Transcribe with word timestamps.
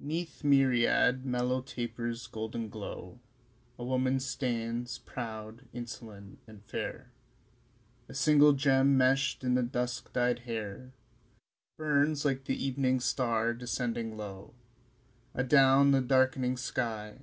II. 0.00 0.06
'Neath 0.06 0.44
myriad 0.44 1.26
mellow 1.26 1.60
tapers' 1.60 2.26
golden 2.26 2.70
glow 2.70 3.20
A 3.78 3.84
woman 3.84 4.18
stands, 4.18 4.96
proud, 4.98 5.66
insolent 5.74 6.38
and 6.46 6.64
fair; 6.64 7.12
A 8.08 8.14
single 8.14 8.54
gem 8.54 8.96
meshed 8.96 9.44
in 9.44 9.56
the 9.56 9.62
dusk 9.62 10.10
dyed 10.14 10.38
hair 10.38 10.94
Burns 11.76 12.24
like 12.24 12.44
the 12.44 12.56
evening 12.56 12.98
star 12.98 13.52
descending 13.52 14.16
low 14.16 14.54
Adown 15.34 15.90
the 15.90 16.00
dark'ning 16.00 16.56
sky. 16.56 17.18